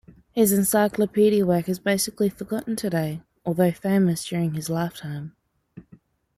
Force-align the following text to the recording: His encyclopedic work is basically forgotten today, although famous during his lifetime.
His 0.31 0.51
encyclopedic 0.51 1.43
work 1.43 1.69
is 1.69 1.77
basically 1.77 2.29
forgotten 2.29 2.75
today, 2.75 3.21
although 3.45 3.71
famous 3.71 4.25
during 4.25 4.55
his 4.55 4.67
lifetime. 4.67 5.35